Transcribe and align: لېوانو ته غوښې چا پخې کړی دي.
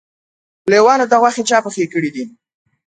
لېوانو 0.71 1.05
ته 1.11 1.15
غوښې 1.21 1.43
چا 1.49 1.57
پخې 1.65 1.85
کړی 1.93 2.09
دي. 2.15 2.23